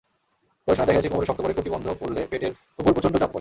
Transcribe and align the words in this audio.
গবেষণায় 0.67 0.87
দেখা 0.87 0.97
গেছে, 0.97 1.09
কোমরে 1.09 1.27
শক্ত 1.27 1.39
করে 1.41 1.53
কটিবন্ধ 1.53 1.85
পরলে 1.99 2.21
পেটের 2.31 2.53
ওপর 2.79 2.91
প্রচণ্ড 2.93 3.15
চাপ 3.15 3.19
পড়ে। 3.19 3.29